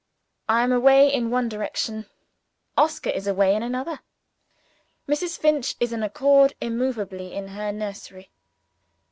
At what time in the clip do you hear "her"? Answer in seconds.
7.49-7.71